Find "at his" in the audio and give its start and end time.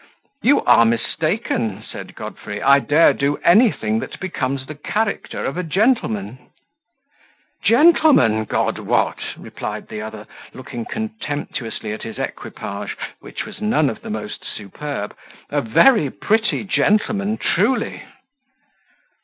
11.93-12.17